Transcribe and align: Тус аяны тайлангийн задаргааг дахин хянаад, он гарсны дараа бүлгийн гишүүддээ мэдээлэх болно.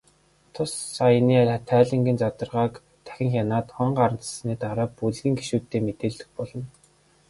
Тус 0.53 0.73
аяны 1.05 1.37
тайлангийн 1.69 2.17
задаргааг 2.19 2.73
дахин 3.05 3.29
хянаад, 3.33 3.67
он 3.83 3.89
гарсны 3.99 4.53
дараа 4.61 4.87
бүлгийн 4.97 5.35
гишүүддээ 5.39 5.81
мэдээлэх 5.83 6.29
болно. 6.37 6.65